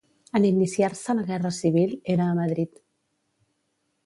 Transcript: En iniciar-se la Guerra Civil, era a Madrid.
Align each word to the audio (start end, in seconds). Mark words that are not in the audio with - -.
En 0.37 0.45
iniciar-se 0.51 1.15
la 1.19 1.25
Guerra 1.29 1.53
Civil, 1.59 1.93
era 2.15 2.29
a 2.31 2.39
Madrid. 2.41 2.85